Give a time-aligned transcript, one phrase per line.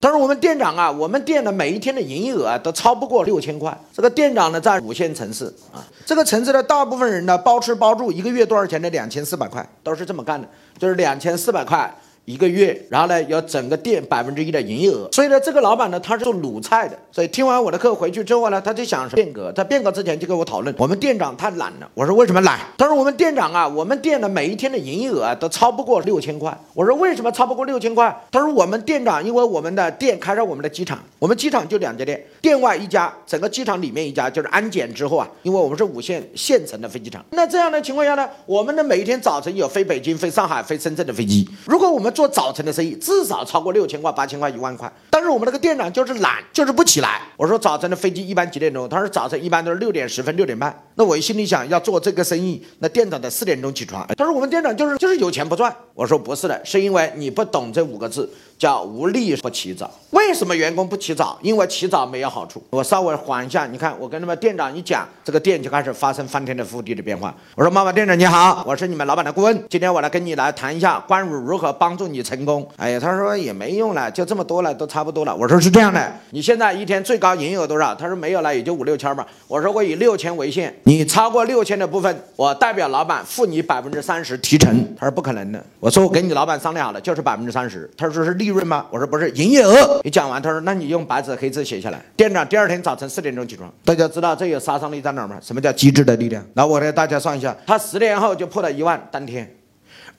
[0.00, 3.76] 他说我们店长啊，我们店的每一天的营业额啊，都超不过六千块。
[3.92, 8.88] 这个店长呢，在五线城市啊，这个城市的大部分人呢，包吃包住，一个月多少钱呢？
[8.90, 10.48] 两千四百块，都是这么干的，
[10.78, 11.92] 就是两千四百块。
[12.28, 15.08] 一个月，然后呢，有整个店百分之一的营业额。
[15.10, 16.94] 所以呢，这个老板呢，他是做卤菜的。
[17.10, 19.50] 所以听完我的课回去之后呢，他就想变革。
[19.52, 21.90] 在变革之前就跟我讨论，我们店长太懒了。
[21.94, 22.58] 我说为什么懒？
[22.76, 26.54] 他说我们店长啊，我们店的每一天的营业额啊，都超不过六千块。
[26.74, 28.14] 我说为什么超不过六千块？
[28.30, 37.24] 他说我们店长，因为我们的店开在我们的机场，我们机场就两家店，店外一家，整个机场里面一家，就是安检之后啊，因为我们是五线县城的飞机场。
[37.30, 41.48] 那这样的情况下呢，我们的每一天早晨有飞北京、飞上海、飞深圳的飞机。
[41.64, 47.20] 如果我们做早晨的生意，至少超过六千块、八千块、一万块，但是我们那个店长就是懒，就是不起来。
[47.36, 48.88] 我说早晨的飞机一般几点钟？
[48.88, 50.76] 他说早晨一般都是六点十分、六点半。
[50.96, 54.04] 那我心里想，要做这个生意，那店长得四点钟起床。
[54.16, 55.72] 他说我们店长就是就是有钱不赚。
[55.94, 58.28] 我说不是的，是因为你不懂这五个字。
[58.58, 61.38] 叫无利不起早，为什么员工不起早？
[61.42, 62.60] 因为起早没有好处。
[62.70, 67.32] 我稍微缓一下，你看我跟他们店长一讲，这个店就开始发生翻天的覆地的变化。
[67.54, 75.34] 我说：“妈妈店长你好，我是你们老板的顾问，今天我来跟你来谈一下关于如何帮助你成功。”哎呀，他说也没用了，就这么多了，都差不多了。
[75.34, 77.94] 我说是这样的，你现在一天最高营业额多少？
[77.94, 79.26] 他说没有了，也就五六千吧。
[79.48, 84.96] 我说我以六千为限，你超过六千的部分，我代表老板付你百分之三十提成。
[84.96, 85.62] 他说不可能的。
[85.80, 87.90] 我说我跟你老板商量好了，就是百分之三十。
[87.96, 88.86] 他说是利润吗？
[88.90, 89.28] 我说不是。
[89.38, 95.38] 营业额，你讲完，他说：“那你用白纸黑字写下来。”店长第二天早晨四点钟起床，大家知道这有杀伤力在哪吗？
[95.40, 96.44] 什么叫机智的力量？
[96.54, 99.48] 那我给大家算一下，他十年后就破了一万，当天，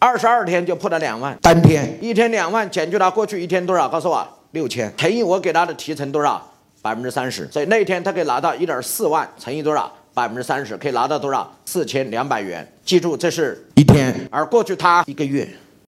[0.01, 3.89] 二十二天就破了两万，单天，一天两万减去他过去一天多少？
[3.89, 6.41] 告诉我，六千，乘以我给他的提成多少？
[6.81, 9.91] 百分之三十，所以那一天他可以拿到一点四万，乘以多少？
[10.13, 11.53] 百分之三十，可以拿到多少？
[11.65, 12.65] 四千两百元。
[12.85, 15.45] 记住，这是一天，而过去他一个月。